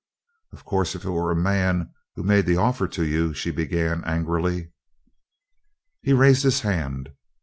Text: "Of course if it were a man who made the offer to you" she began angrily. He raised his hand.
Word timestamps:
"Of 0.51 0.65
course 0.65 0.95
if 0.95 1.05
it 1.05 1.11
were 1.11 1.29
a 1.29 1.35
man 1.35 1.93
who 2.15 2.23
made 2.23 2.47
the 2.47 2.57
offer 2.57 2.87
to 2.87 3.05
you" 3.05 3.33
she 3.35 3.51
began 3.51 4.03
angrily. 4.03 4.71
He 6.01 6.11
raised 6.11 6.41
his 6.41 6.61
hand. 6.61 7.09